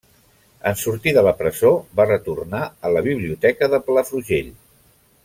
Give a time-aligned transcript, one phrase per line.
[0.69, 4.51] En sortir de la presó, va retornar a la biblioteca de Palafrugell.